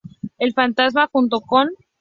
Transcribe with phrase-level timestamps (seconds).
[0.39, 1.69] El fantasma, junto con.